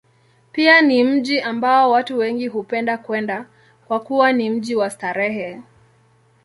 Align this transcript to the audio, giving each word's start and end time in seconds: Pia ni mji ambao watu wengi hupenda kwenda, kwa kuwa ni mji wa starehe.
Pia 0.51 0.81
ni 0.81 1.03
mji 1.03 1.39
ambao 1.41 1.91
watu 1.91 2.17
wengi 2.17 2.47
hupenda 2.47 2.97
kwenda, 2.97 3.45
kwa 3.87 3.99
kuwa 3.99 4.33
ni 4.33 4.49
mji 4.49 4.75
wa 4.75 4.89
starehe. 4.89 5.61